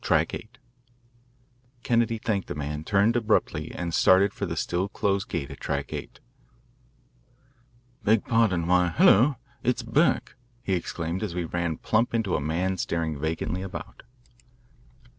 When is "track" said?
0.03-0.33, 5.59-5.93